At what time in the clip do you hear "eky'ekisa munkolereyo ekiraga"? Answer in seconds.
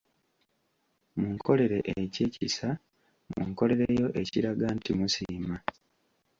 1.99-4.67